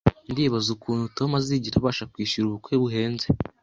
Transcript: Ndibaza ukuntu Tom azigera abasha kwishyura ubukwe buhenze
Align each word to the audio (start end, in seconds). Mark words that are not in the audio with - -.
Ndibaza 0.31 0.69
ukuntu 0.75 1.05
Tom 1.17 1.31
azigera 1.39 1.75
abasha 1.79 2.09
kwishyura 2.11 2.45
ubukwe 2.47 2.73
buhenze 2.81 3.25